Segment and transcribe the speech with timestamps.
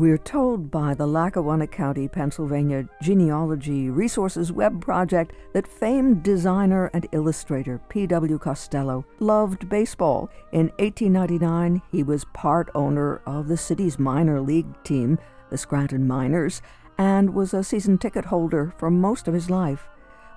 [0.00, 7.06] We're told by the Lackawanna County, Pennsylvania Genealogy Resources Web Project that famed designer and
[7.12, 8.38] illustrator P.W.
[8.38, 10.30] Costello loved baseball.
[10.52, 15.18] In 1899, he was part owner of the city's minor league team,
[15.50, 16.62] the Scranton Miners,
[16.96, 19.89] and was a season ticket holder for most of his life.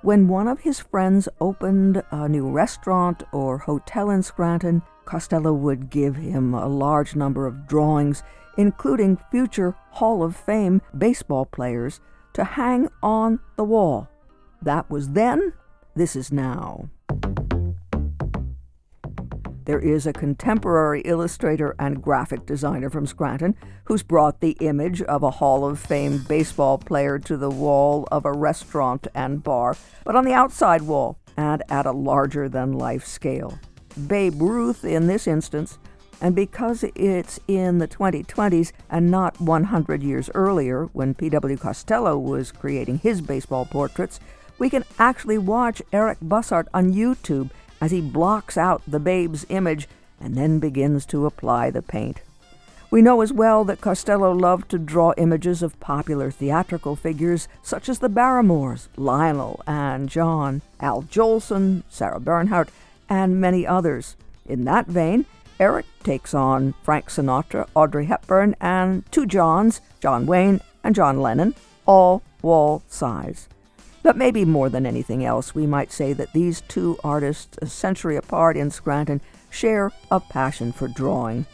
[0.04, 5.90] When one of his friends opened a new restaurant or hotel in Scranton, Costello would
[5.90, 8.22] give him a large number of drawings
[8.58, 12.00] including future Hall of Fame baseball players,
[12.34, 14.10] to hang on the wall.
[14.62, 15.54] That was then,
[15.96, 16.90] this is now.
[19.66, 23.56] There is a contemporary illustrator and graphic designer from Scranton
[23.86, 28.26] who's brought the image of a Hall of Fame baseball player to the wall of
[28.26, 33.06] a restaurant and bar, but on the outside wall and at a larger than life
[33.06, 33.58] scale.
[34.08, 35.78] Babe Ruth, in this instance,
[36.20, 41.58] and because it's in the 2020s and not 100 years earlier when P.W.
[41.58, 44.20] Costello was creating his baseball portraits,
[44.60, 47.50] we can actually watch Eric Bussart on YouTube
[47.84, 52.22] as he blocks out the babe's image and then begins to apply the paint.
[52.90, 57.90] We know as well that Costello loved to draw images of popular theatrical figures such
[57.90, 62.70] as the Barrymores, Lionel and John, Al Jolson, Sarah Bernhardt,
[63.10, 64.16] and many others.
[64.46, 65.26] In that vein,
[65.60, 71.54] Eric takes on Frank Sinatra, Audrey Hepburn, and two Johns, John Wayne and John Lennon,
[71.86, 73.50] all wall size.
[74.04, 78.18] But maybe more than anything else, we might say that these two artists, a century
[78.18, 81.46] apart in Scranton, share a passion for drawing.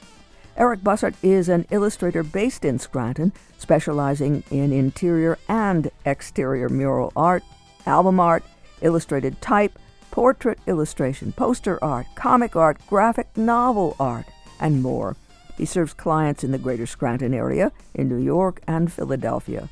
[0.57, 7.43] Eric Bussart is an illustrator based in Scranton, specializing in interior and exterior mural art,
[7.85, 8.43] album art,
[8.81, 9.77] illustrated type,
[10.09, 14.25] portrait illustration, poster art, comic art, graphic novel art,
[14.59, 15.15] and more.
[15.55, 19.69] He serves clients in the greater Scranton area, in New York, and Philadelphia.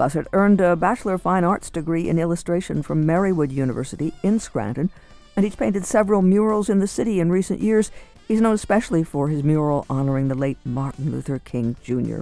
[0.00, 4.88] Bussart earned a Bachelor of Fine Arts degree in illustration from Marywood University in Scranton,
[5.36, 7.90] and he's painted several murals in the city in recent years.
[8.26, 12.20] He's known especially for his mural honoring the late Martin Luther King Jr.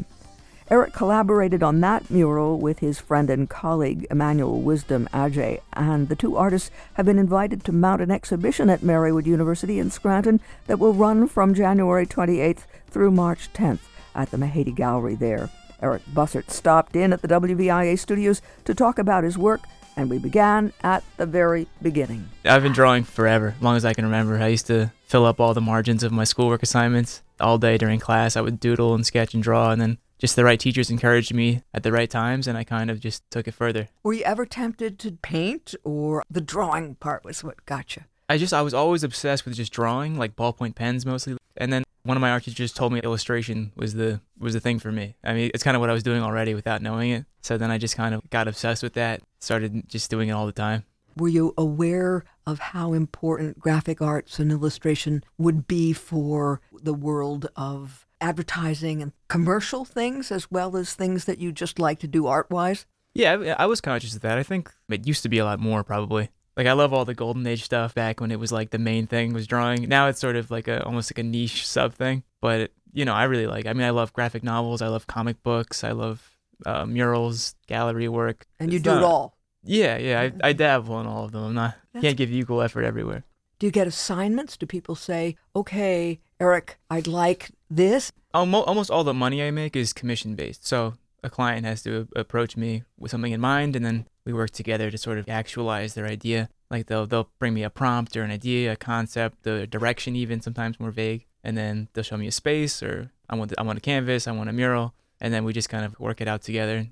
[0.69, 6.17] Eric collaborated on that mural with his friend and colleague Emmanuel Wisdom Adjei, and the
[6.17, 10.81] two artists have been invited to mount an exhibition at Marywood University in Scranton that
[10.81, 15.49] will run from January 28th through March 10th at the Mahady Gallery there.
[15.83, 19.63] Eric Bussart stopped in at the WVIA studios to talk about his work,
[19.97, 22.29] and we began at the very beginning.
[22.45, 24.39] I've been drawing forever, as long as I can remember.
[24.39, 28.01] I used to fill up all the margins of my schoolwork assignments all day during
[28.01, 28.37] class.
[28.37, 31.63] I would doodle and sketch and draw, and then just the right teachers encouraged me
[31.73, 33.89] at the right times and I kind of just took it further.
[34.03, 38.03] Were you ever tempted to paint or the drawing part was what got you?
[38.29, 41.37] I just I was always obsessed with just drawing, like ballpoint pens mostly.
[41.57, 44.79] And then one of my art teachers told me illustration was the was the thing
[44.79, 45.15] for me.
[45.23, 47.27] I mean, it's kind of what I was doing already without knowing it.
[47.43, 50.47] So then I just kind of got obsessed with that, started just doing it all
[50.47, 50.85] the time.
[51.19, 57.51] Were you aware of how important graphic arts and illustration would be for the world
[57.57, 62.27] of advertising and commercial things as well as things that you just like to do
[62.27, 62.87] art wise?
[63.13, 64.39] Yeah, I was conscious of that.
[64.39, 66.31] I think it used to be a lot more probably.
[66.59, 69.07] Like I love all the golden age stuff back when it was like the main
[69.07, 69.89] thing was drawing.
[69.89, 73.15] Now it's sort of like a almost like a niche sub thing, but you know,
[73.15, 73.67] I really like.
[73.67, 76.37] I mean, I love graphic novels, I love comic books, I love
[76.67, 78.45] uh, murals, gallery work.
[78.59, 79.39] And you it's do not, it all.
[79.63, 81.45] Yeah, yeah, I, I dabble in all of them.
[81.45, 83.23] I'm not That's can't give equal effort everywhere.
[83.61, 84.57] Do you get assignments?
[84.57, 88.11] Do people say, "Okay, Eric, I'd like this.
[88.35, 90.67] Almost all the money I make is commission based.
[90.67, 94.51] So a client has to approach me with something in mind, and then we work
[94.51, 96.49] together to sort of actualize their idea.
[96.71, 100.41] Like they'll they'll bring me a prompt or an idea, a concept, the direction, even
[100.41, 103.79] sometimes more vague, and then they'll show me a space or I want I want
[103.79, 106.43] a canvas, I want a mural, and then we just kind of work it out
[106.43, 106.89] together.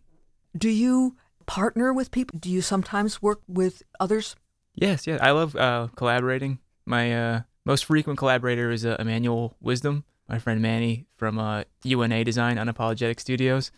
[0.56, 1.16] Do you
[1.46, 2.38] partner with people?
[2.38, 4.34] Do you sometimes work with others?
[4.74, 6.58] Yes, yeah, I love uh, collaborating.
[6.84, 12.24] My uh, most frequent collaborator is uh, Emmanuel Wisdom, my friend Manny from uh, UNA
[12.24, 13.70] Design Unapologetic Studios.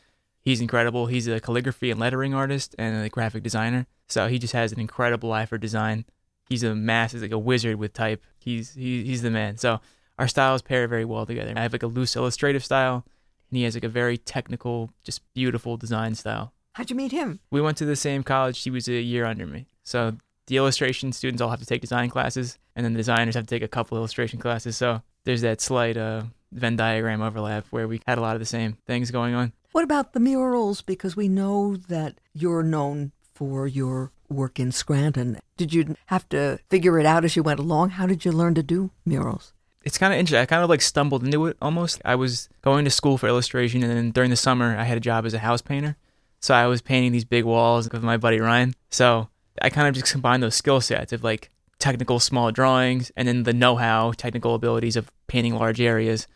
[0.48, 1.04] He's incredible.
[1.04, 3.86] He's a calligraphy and lettering artist and a graphic designer.
[4.08, 6.06] So he just has an incredible eye for design.
[6.48, 8.24] He's a mass, he's like a wizard with type.
[8.38, 9.58] He's he, he's the man.
[9.58, 9.80] So
[10.18, 11.52] our styles pair very well together.
[11.54, 13.04] I have like a loose illustrative style,
[13.50, 16.54] and he has like a very technical, just beautiful design style.
[16.72, 17.40] How'd you meet him?
[17.50, 18.62] We went to the same college.
[18.62, 19.66] He was a year under me.
[19.84, 20.16] So
[20.46, 23.54] the illustration students all have to take design classes, and then the designers have to
[23.54, 24.78] take a couple illustration classes.
[24.78, 26.22] So there's that slight uh,
[26.52, 29.52] Venn diagram overlap where we had a lot of the same things going on.
[29.72, 30.82] What about the murals?
[30.82, 35.38] Because we know that you're known for your work in Scranton.
[35.56, 37.90] Did you have to figure it out as you went along?
[37.90, 39.52] How did you learn to do murals?
[39.88, 40.40] it's kind of interesting.
[40.40, 42.02] I kind of like stumbled into it almost.
[42.04, 45.00] I was going to school for illustration, and then during the summer, I had a
[45.00, 45.96] job as a house painter.
[46.40, 48.74] So I was painting these big walls with my buddy Ryan.
[48.90, 49.28] So
[49.62, 53.44] I kind of just combined those skill sets of like technical small drawings and then
[53.44, 56.26] the know-how, technical abilities of painting large areas.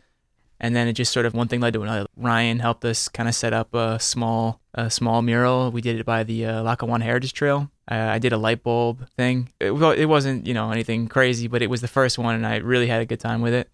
[0.62, 2.06] And then it just sort of one thing led to another.
[2.16, 5.72] Ryan helped us kind of set up a small, a small mural.
[5.72, 7.68] We did it by the uh, Lackawanna Heritage Trail.
[7.90, 9.48] Uh, I did a light bulb thing.
[9.58, 12.58] It, it wasn't, you know, anything crazy, but it was the first one, and I
[12.58, 13.68] really had a good time with it.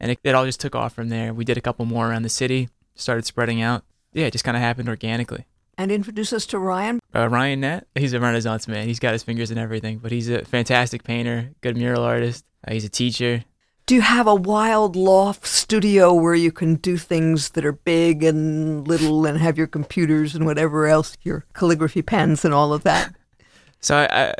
[0.00, 1.34] And it, it all just took off from there.
[1.34, 3.84] We did a couple more around the city, started spreading out.
[4.14, 5.44] Yeah, it just kind of happened organically.
[5.76, 6.98] And introduce us to Ryan.
[7.14, 8.86] Uh, Ryan Nett, he's a Renaissance man.
[8.86, 12.46] He's got his fingers in everything, but he's a fantastic painter, good mural artist.
[12.66, 13.44] Uh, he's a teacher.
[13.86, 18.22] Do you have a wild loft studio where you can do things that are big
[18.22, 22.84] and little and have your computers and whatever else, your calligraphy pens and all of
[22.84, 23.14] that?
[23.80, 24.34] so I, I,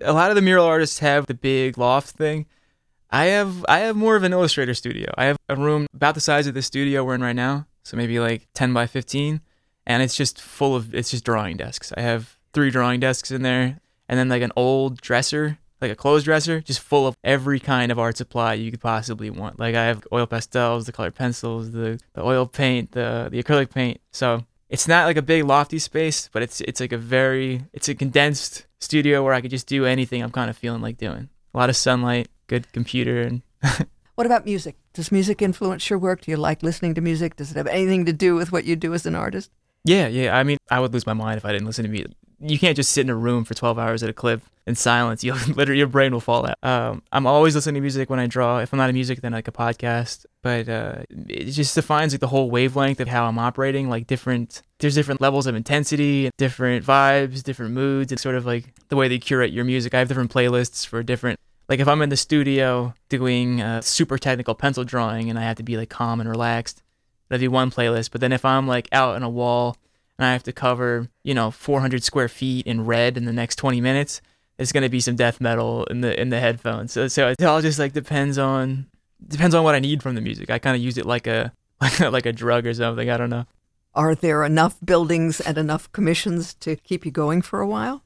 [0.00, 2.46] a lot of the mural artists have the big loft thing.
[3.10, 5.12] I have I have more of an illustrator studio.
[5.16, 7.96] I have a room about the size of the studio we're in right now, so
[7.96, 9.40] maybe like 10 by 15
[9.86, 11.92] and it's just full of it's just drawing desks.
[11.96, 15.96] I have three drawing desks in there, and then like an old dresser, like a
[15.96, 19.58] clothes dresser, just full of every kind of art supply you could possibly want.
[19.58, 23.70] Like I have oil pastels, the colored pencils, the the oil paint, the the acrylic
[23.70, 24.00] paint.
[24.12, 27.88] So it's not like a big lofty space, but it's it's like a very it's
[27.88, 31.28] a condensed studio where I could just do anything I'm kind of feeling like doing.
[31.54, 33.42] A lot of sunlight, good computer, and
[34.14, 34.76] what about music?
[34.92, 36.22] Does music influence your work?
[36.22, 37.36] Do you like listening to music?
[37.36, 39.50] Does it have anything to do with what you do as an artist?
[39.84, 40.36] Yeah, yeah.
[40.36, 42.12] I mean, I would lose my mind if I didn't listen to music.
[42.40, 45.24] You can't just sit in a room for 12 hours at a clip in silence.
[45.24, 46.56] You literally your brain will fall out.
[46.62, 48.58] Um, I'm always listening to music when I draw.
[48.58, 50.26] If I'm not a music, then like a podcast.
[50.42, 53.88] But uh, it just defines like the whole wavelength of how I'm operating.
[53.88, 58.12] Like different, there's different levels of intensity, different vibes, different moods.
[58.12, 59.94] It's sort of like the way they curate your music.
[59.94, 64.54] I have different playlists for different like if I'm in the studio doing super technical
[64.54, 66.82] pencil drawing and I have to be like calm and relaxed,
[67.28, 68.10] that'd be one playlist.
[68.12, 69.76] But then if I'm like out on a wall
[70.18, 73.56] and I have to cover, you know, 400 square feet in red in the next
[73.56, 74.20] 20 minutes,
[74.58, 76.92] it's gonna be some death metal in the in the headphones.
[76.92, 78.86] So so it all just like depends on
[79.26, 80.50] depends on what I need from the music.
[80.50, 83.10] I kind of use it like a like a, like a drug or something.
[83.10, 83.44] I don't know.
[83.94, 88.02] Are there enough buildings and enough commissions to keep you going for a while?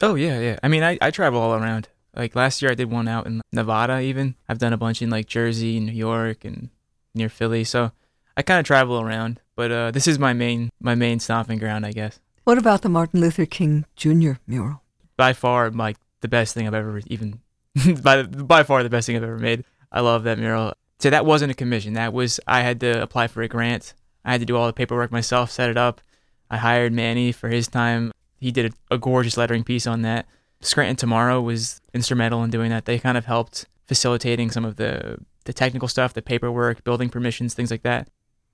[0.00, 0.58] Oh yeah, yeah.
[0.62, 1.88] I mean, I, I travel all around.
[2.14, 4.00] Like last year, I did one out in Nevada.
[4.00, 6.70] Even I've done a bunch in like Jersey, New York, and
[7.14, 7.64] near Philly.
[7.64, 7.92] So
[8.36, 11.84] I kind of travel around, but uh, this is my main my main stomping ground,
[11.84, 12.20] I guess.
[12.44, 14.34] What about the Martin Luther King Jr.
[14.46, 14.82] mural?
[15.16, 17.40] By far, like the best thing I've ever even
[18.02, 19.64] by by far the best thing I've ever made.
[19.90, 20.74] I love that mural.
[21.00, 21.94] So that wasn't a commission.
[21.94, 23.94] That was I had to apply for a grant.
[24.24, 26.02] I had to do all the paperwork myself, set it up.
[26.48, 28.12] I hired Manny for his time.
[28.38, 30.26] He did a, a gorgeous lettering piece on that.
[30.60, 32.84] Scranton Tomorrow was instrumental in doing that.
[32.84, 37.54] They kind of helped facilitating some of the the technical stuff, the paperwork, building permissions,
[37.54, 38.08] things like that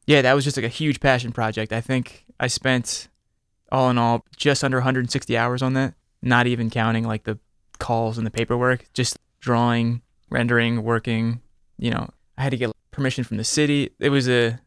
[0.06, 1.72] yeah, that was just like a huge passion project.
[1.72, 3.08] I think I spent
[3.72, 7.38] all in all just under 160 hours on that, not even counting like the
[7.78, 11.40] calls and the paperwork, just drawing, rendering, working.
[11.78, 13.90] You know, I had to get permission from the city.
[13.98, 14.58] It was a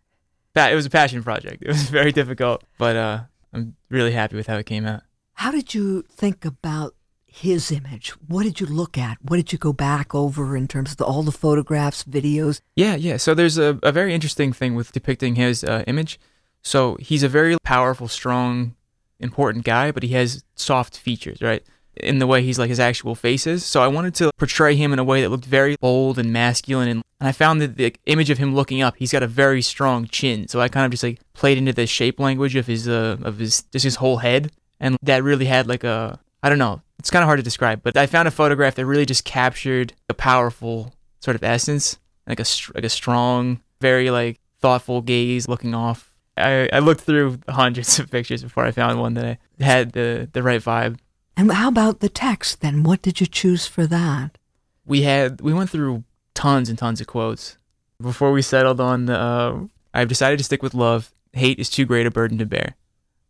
[0.55, 1.63] it was a passion project.
[1.63, 3.19] It was very difficult, but uh,
[3.53, 5.03] I'm really happy with how it came out.
[5.33, 6.95] How did you think about
[7.41, 8.09] his image?
[8.27, 9.17] What did you look at?
[9.21, 12.61] What did you go back over in terms of the, all the photographs, videos?
[12.75, 13.17] Yeah, yeah.
[13.17, 16.19] So there's a, a very interesting thing with depicting his uh, image.
[16.63, 18.75] So he's a very powerful, strong,
[19.19, 21.63] important guy, but he has soft features, right?
[21.95, 23.65] In the way he's like his actual face is.
[23.65, 26.87] So I wanted to portray him in a way that looked very bold and masculine.
[26.87, 29.61] And, and I found that the image of him looking up, he's got a very
[29.61, 30.47] strong chin.
[30.47, 33.39] So I kind of just like played into the shape language of his, uh, of
[33.39, 34.51] his, just his whole head.
[34.79, 37.81] And that really had like a, I don't know, it's kind of hard to describe,
[37.83, 42.39] but I found a photograph that really just captured a powerful sort of essence, like
[42.39, 46.13] a like a strong, very like thoughtful gaze looking off.
[46.35, 50.29] I, I looked through hundreds of pictures before I found one that I had the
[50.31, 50.97] the right vibe.
[51.35, 52.83] And how about the text then?
[52.83, 54.37] What did you choose for that?
[54.85, 56.03] We had we went through
[56.33, 57.57] tons and tons of quotes
[58.01, 59.17] before we settled on the.
[59.17, 59.59] Uh,
[59.94, 61.11] I've decided to stick with love.
[61.33, 62.75] Hate is too great a burden to bear.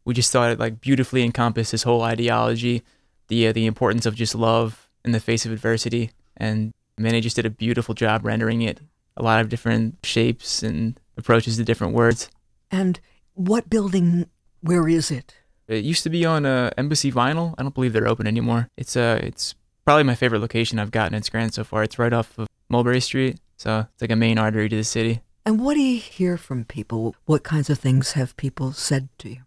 [0.06, 2.84] We just thought it like beautifully encompassed his whole ideology
[3.28, 6.12] the uh, the importance of just love in the face of adversity.
[6.36, 8.82] And Manny just did a beautiful job rendering it.
[9.16, 12.30] A lot of different shapes and approaches to different words.
[12.72, 13.00] And
[13.34, 14.30] what building?
[14.62, 15.36] Where is it?
[15.68, 17.54] It used to be on uh, Embassy Vinyl.
[17.58, 18.70] I don't believe they're open anymore.
[18.78, 19.56] It's uh, it's
[19.86, 21.84] probably my favorite location I've gotten in Scranton so far.
[21.84, 25.22] It's right off of Mulberry Street, so it's like a main artery to the city.
[25.46, 27.16] And what do you hear from people?
[27.26, 29.38] What kinds of things have people said to you?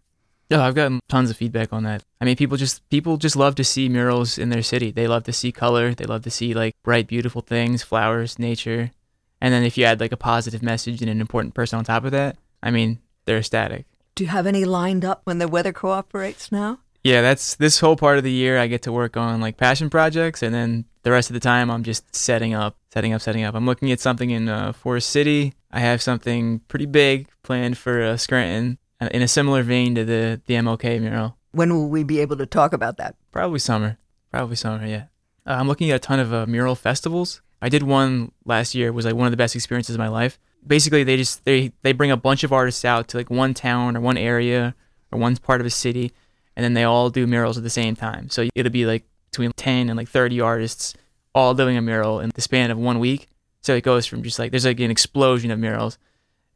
[0.51, 2.03] No, I've gotten tons of feedback on that.
[2.19, 4.91] I mean, people just people just love to see murals in their city.
[4.91, 5.93] They love to see color.
[5.93, 8.91] They love to see like bright, beautiful things, flowers, nature,
[9.39, 12.03] And then if you add like a positive message and an important person on top
[12.03, 13.85] of that, I mean, they're ecstatic.
[14.13, 16.79] Do you have any lined up when the weather cooperates now?
[17.01, 19.89] Yeah, that's this whole part of the year I get to work on like passion
[19.89, 23.45] projects, and then the rest of the time I'm just setting up, setting up, setting
[23.45, 23.55] up.
[23.55, 25.53] I'm looking at something in uh, Forest City.
[25.71, 28.77] I have something pretty big planned for uh, Scranton
[29.09, 31.37] in a similar vein to the the MLK mural.
[31.51, 33.15] When will we be able to talk about that?
[33.31, 33.97] Probably summer.
[34.31, 34.85] Probably summer.
[34.85, 35.05] Yeah.
[35.45, 37.41] Uh, I'm looking at a ton of uh, mural festivals.
[37.61, 38.87] I did one last year.
[38.87, 40.39] It was like one of the best experiences of my life.
[40.65, 43.97] Basically, they just they they bring a bunch of artists out to like one town
[43.97, 44.75] or one area
[45.11, 46.11] or one part of a city,
[46.55, 48.29] and then they all do murals at the same time.
[48.29, 50.93] So it'll be like between 10 and like 30 artists
[51.33, 53.29] all doing a mural in the span of one week.
[53.61, 55.97] So it goes from just like there's like an explosion of murals,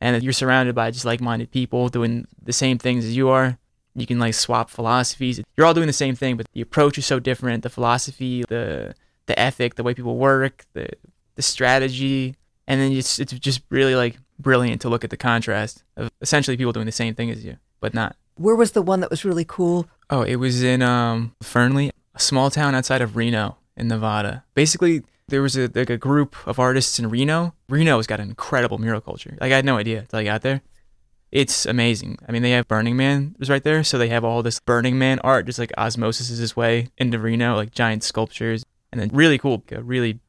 [0.01, 3.57] and you're surrounded by just like-minded people doing the same things as you are.
[3.95, 5.41] You can like swap philosophies.
[5.55, 7.63] You're all doing the same thing, but the approach is so different.
[7.63, 8.93] The philosophy, the
[9.25, 10.89] the ethic, the way people work, the
[11.35, 12.35] the strategy,
[12.67, 16.57] and then it's it's just really like brilliant to look at the contrast of essentially
[16.57, 18.15] people doing the same thing as you, but not.
[18.35, 19.87] Where was the one that was really cool?
[20.09, 24.43] Oh, it was in um, Fernley, a small town outside of Reno in Nevada.
[24.53, 27.53] Basically, there was a like a group of artists in Reno.
[27.69, 29.37] Reno's got an incredible mural culture.
[29.41, 30.61] Like I had no idea until I got there.
[31.31, 32.17] It's amazing.
[32.27, 34.97] I mean, they have Burning Man was right there, so they have all this Burning
[34.97, 39.09] Man art, just like osmosis is his way into Reno, like giant sculptures, and then
[39.11, 40.19] really cool, a really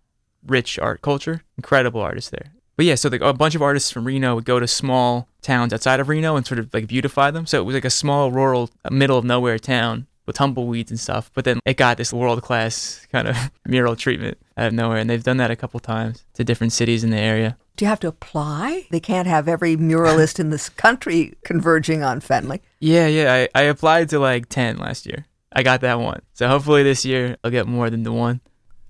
[0.45, 1.43] rich art culture.
[1.57, 2.53] Incredible artists there.
[2.77, 5.73] But yeah, so the, a bunch of artists from Reno would go to small towns
[5.73, 7.47] outside of Reno and sort of like beautify them.
[7.47, 11.01] So it was like a small rural, uh, middle of nowhere town with tumbleweeds and
[11.01, 11.31] stuff.
[11.35, 14.99] But then it got this world class kind of mural treatment out of nowhere.
[14.99, 17.57] And they've done that a couple times to different cities in the area.
[17.77, 18.87] Do you have to apply?
[18.91, 22.63] They can't have every muralist in this country converging on Fernley.
[22.81, 23.47] Yeah, yeah.
[23.55, 25.27] I, I applied to like 10 last year.
[25.53, 26.23] I got that one.
[26.33, 28.41] So hopefully this year I'll get more than the one.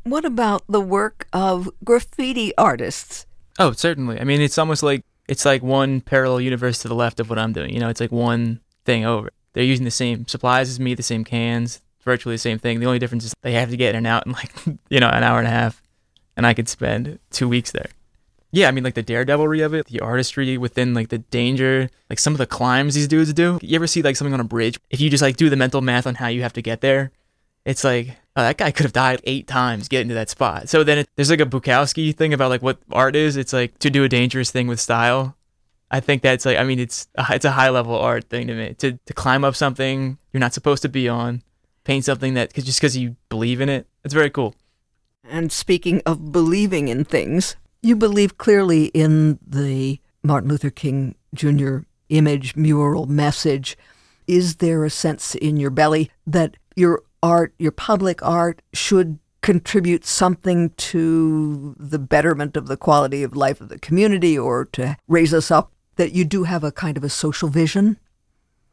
[0.05, 3.27] What about the work of graffiti artists?
[3.59, 4.21] Oh, certainly.
[4.21, 7.39] I mean, it's almost like it's like one parallel universe to the left of what
[7.39, 7.73] I'm doing.
[7.73, 9.31] You know, it's like one thing over.
[9.57, 12.79] They're using the same supplies as me, the same cans, virtually the same thing.
[12.79, 14.53] The only difference is they have to get in and out in like,
[14.91, 15.83] you know, an hour and a half,
[16.37, 17.89] and I could spend two weeks there.
[18.53, 22.19] Yeah, I mean, like the daredevilry of it, the artistry within like the danger, like
[22.19, 23.59] some of the climbs these dudes do.
[23.63, 24.79] You ever see like something on a bridge?
[24.91, 27.11] If you just like do the mental math on how you have to get there,
[27.65, 30.69] it's like oh, that guy could have died eight times getting to that spot.
[30.69, 33.39] So then it, there's like a Bukowski thing about like what art is.
[33.39, 35.36] It's like to do a dangerous thing with style.
[35.91, 38.55] I think that's like I mean it's uh, it's a high level art thing to
[38.55, 41.43] me to to climb up something you're not supposed to be on,
[41.85, 43.87] paint something that cause just because you believe in it.
[44.05, 44.55] It's very cool.
[45.25, 51.79] And speaking of believing in things, you believe clearly in the Martin Luther King Jr.
[52.09, 53.77] image, mural, message.
[54.27, 60.05] Is there a sense in your belly that your art, your public art, should contribute
[60.05, 65.33] something to the betterment of the quality of life of the community or to raise
[65.33, 67.99] us up, that you do have a kind of a social vision?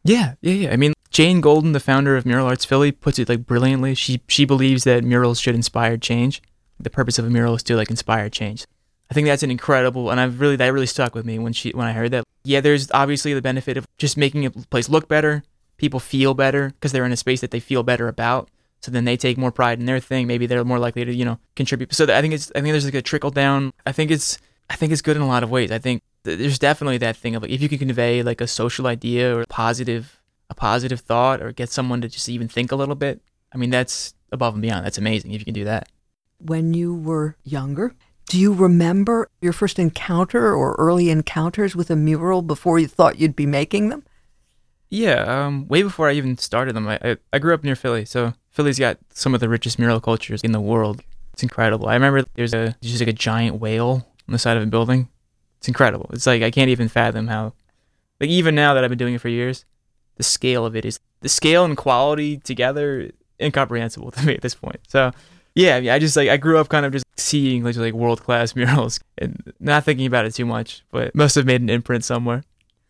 [0.03, 0.71] Yeah, yeah, yeah.
[0.71, 3.95] I mean, Jane Golden, the founder of Mural Arts Philly, puts it like brilliantly.
[3.95, 6.41] She she believes that murals should inspire change.
[6.79, 8.65] The purpose of a mural is to like inspire change.
[9.09, 11.71] I think that's an incredible, and I've really that really stuck with me when she
[11.71, 12.25] when I heard that.
[12.43, 15.43] Yeah, there's obviously the benefit of just making a place look better,
[15.77, 18.49] people feel better because they're in a space that they feel better about.
[18.81, 20.27] So then they take more pride in their thing.
[20.27, 21.93] Maybe they're more likely to, you know, contribute.
[21.93, 23.71] So I think it's, I think there's like a trickle down.
[23.85, 24.37] I think it's,
[24.69, 25.71] I think it's good in a lot of ways.
[25.71, 28.87] I think there's definitely that thing of like if you can convey like a social
[28.87, 32.75] idea or a positive, a positive thought, or get someone to just even think a
[32.75, 33.21] little bit.
[33.53, 34.85] I mean, that's above and beyond.
[34.85, 35.89] That's amazing if you can do that.
[36.39, 37.93] When you were younger,
[38.27, 43.19] do you remember your first encounter or early encounters with a mural before you thought
[43.19, 44.03] you'd be making them?
[44.89, 46.87] Yeah, um, way before I even started them.
[46.87, 49.99] I, I, I grew up near Philly, so Philly's got some of the richest mural
[49.99, 51.01] cultures in the world.
[51.33, 51.87] It's incredible.
[51.87, 55.09] I remember there's a just like a giant whale on the side of a building.
[55.63, 56.09] It's incredible.
[56.11, 57.53] It's like I can't even fathom how
[58.19, 59.63] like even now that I've been doing it for years,
[60.17, 64.55] the scale of it is the scale and quality together incomprehensible to me at this
[64.55, 64.81] point.
[64.89, 65.13] So
[65.55, 68.55] yeah, I just like I grew up kind of just seeing like, like world class
[68.57, 72.43] murals and not thinking about it too much, but must have made an imprint somewhere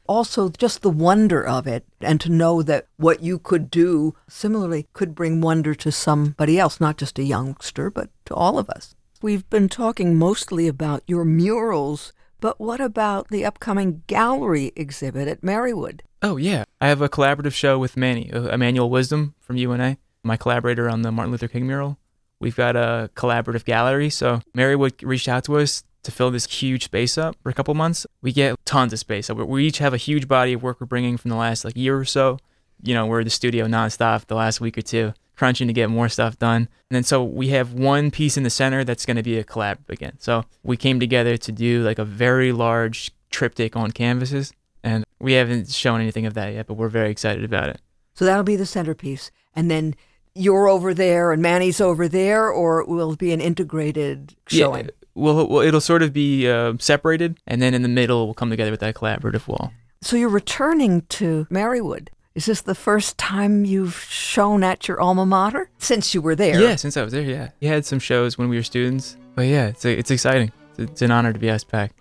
[0.05, 4.85] also just the wonder of it and to know that what you could do similarly
[4.91, 8.95] could bring wonder to somebody else, not just a youngster, but to all of us.
[9.21, 12.11] We've been talking mostly about your murals,
[12.43, 16.01] but what about the upcoming gallery exhibit at Marywood?
[16.21, 16.65] Oh, yeah.
[16.81, 21.03] I have a collaborative show with Manny, uh, Emmanuel Wisdom from UNA, my collaborator on
[21.03, 21.97] the Martin Luther King mural.
[22.41, 24.09] We've got a collaborative gallery.
[24.09, 27.73] So Marywood reached out to us to fill this huge space up for a couple
[27.75, 28.05] months.
[28.21, 29.27] We get tons of space.
[29.27, 31.77] So we each have a huge body of work we're bringing from the last like
[31.77, 32.39] year or so.
[32.81, 35.89] You know, we're in the studio nonstop the last week or two, crunching to get
[35.89, 36.67] more stuff done.
[36.89, 39.43] And then so we have one piece in the center that's going to be a
[39.43, 40.17] collab again.
[40.19, 45.33] So we came together to do like a very large triptych on canvases, and we
[45.33, 47.81] haven't shown anything of that yet, but we're very excited about it.
[48.13, 49.31] So that'll be the centerpiece.
[49.55, 49.95] And then
[50.35, 54.85] you're over there and Manny's over there, or it will be an integrated showing?
[54.85, 58.33] Yeah, well, well it'll sort of be uh, separated, and then in the middle, we'll
[58.33, 59.71] come together with that collaborative wall.
[60.01, 62.09] So you're returning to Marywood.
[62.35, 66.59] Is this the first time you've shown at your alma mater since you were there?
[66.59, 67.49] Yeah, since I was there, yeah.
[67.61, 70.51] We had some shows when we were students, but yeah, it's, it's exciting.
[70.71, 71.93] It's, it's an honor to be asked back.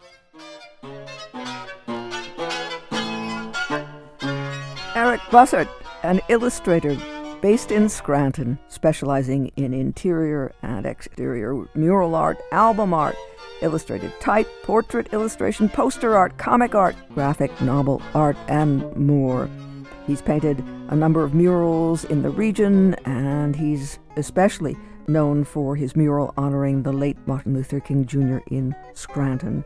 [4.94, 5.68] Eric Bussart,
[6.02, 6.96] an illustrator
[7.42, 13.16] based in Scranton, specializing in interior and exterior mural art, album art,
[13.60, 19.50] illustrated type, portrait illustration, poster art, comic art, graphic novel art, and more.
[20.06, 25.96] He's painted a number of murals in the region, and he's especially known for his
[25.96, 28.38] mural honoring the late Martin Luther King Jr.
[28.48, 29.64] in Scranton.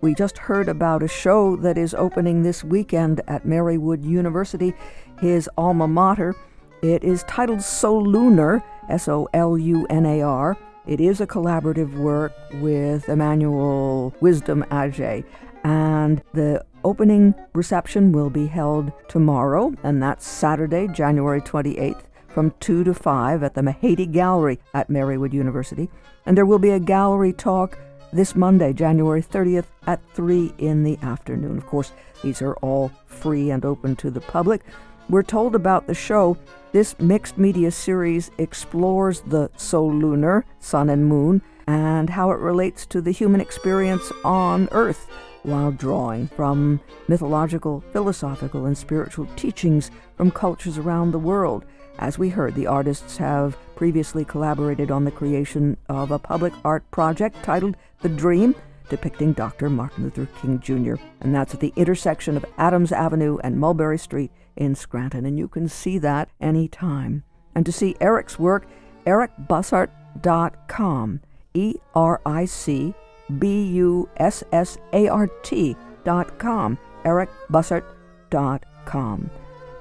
[0.00, 4.74] We just heard about a show that is opening this weekend at Marywood University,
[5.20, 6.34] his alma mater.
[6.82, 10.56] It is titled Solunar, S O L U N A R.
[10.86, 15.24] It is a collaborative work with Emmanuel Wisdom Adjei,
[15.62, 22.84] and the opening reception will be held tomorrow, and that's Saturday, January 28th, from 2
[22.84, 25.90] to 5 at the Mahady Gallery at Marywood University.
[26.26, 27.78] And there will be a gallery talk
[28.12, 31.56] this Monday, January 30th at 3 in the afternoon.
[31.56, 34.62] Of course, these are all free and open to the public.
[35.08, 36.36] We're told about the show.
[36.72, 43.00] This mixed media series explores the solunar, sun and moon, and how it relates to
[43.00, 45.08] the human experience on Earth
[45.42, 51.64] while drawing from mythological, philosophical, and spiritual teachings from cultures around the world.
[51.98, 56.90] As we heard, the artists have previously collaborated on the creation of a public art
[56.90, 58.54] project titled The Dream,
[58.88, 59.70] depicting Dr.
[59.70, 64.30] Martin Luther King Jr., and that's at the intersection of Adams Avenue and Mulberry Street
[64.56, 67.24] in Scranton, and you can see that anytime.
[67.54, 68.66] And to see Eric's work,
[69.06, 71.20] ericbussart.com,
[71.54, 72.94] E R I C
[73.38, 79.30] B U S S A R T.com, ericbussart.com.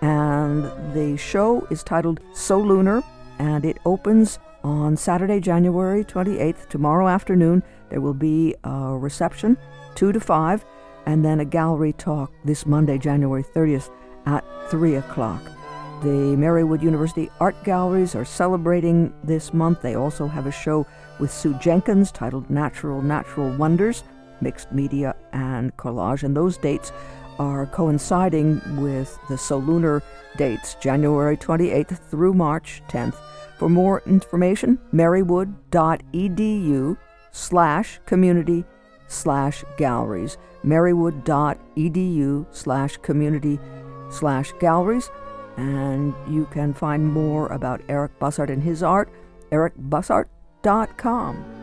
[0.01, 0.63] And
[0.95, 3.03] the show is titled Solunar,
[3.39, 7.63] and it opens on Saturday, January 28th, tomorrow afternoon.
[7.89, 9.57] There will be a reception,
[9.95, 10.65] 2 to 5,
[11.05, 13.89] and then a gallery talk this Monday, January 30th
[14.25, 15.43] at 3 o'clock.
[16.01, 19.83] The Marywood University Art Galleries are celebrating this month.
[19.83, 20.87] They also have a show
[21.21, 24.03] with Sue Jenkins titled Natural Natural Wonders,
[24.41, 26.23] Mixed Media and Collage.
[26.23, 26.91] And those dates
[27.39, 30.01] are coinciding with the Solunar
[30.35, 33.15] dates, January 28th through March 10th.
[33.57, 36.97] For more information, marywood.edu
[37.31, 38.65] slash community
[39.07, 40.37] slash galleries.
[40.65, 43.59] marywood.edu slash community
[44.09, 45.09] slash galleries.
[45.57, 49.09] And you can find more about Eric Bussart and his art,
[49.51, 51.60] Eric ericbussart.com dot com.